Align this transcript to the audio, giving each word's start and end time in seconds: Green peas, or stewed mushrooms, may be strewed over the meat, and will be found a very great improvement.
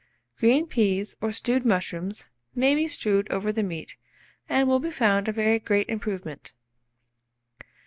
Green 0.39 0.65
peas, 0.65 1.15
or 1.21 1.31
stewed 1.31 1.63
mushrooms, 1.63 2.27
may 2.55 2.73
be 2.73 2.87
strewed 2.87 3.29
over 3.29 3.53
the 3.53 3.61
meat, 3.61 3.97
and 4.49 4.67
will 4.67 4.79
be 4.79 4.89
found 4.89 5.27
a 5.27 5.31
very 5.31 5.59
great 5.59 5.89
improvement. 5.89 6.53